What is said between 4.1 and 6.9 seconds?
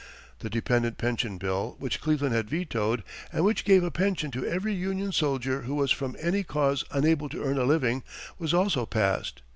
to every Union soldier who was from any cause